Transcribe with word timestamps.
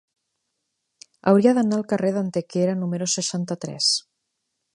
Hauria 1.31 1.53
d'anar 1.57 1.77
al 1.81 1.85
carrer 1.93 2.11
d'Antequera 2.17 2.75
número 2.83 3.13
seixanta-tres. 3.19 3.93